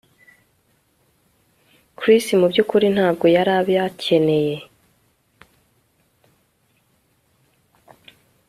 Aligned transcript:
Chris 1.97 2.25
mubyukuri 2.39 2.87
ntabwo 2.95 3.25
yari 3.35 3.51
abakeneye 3.59 4.55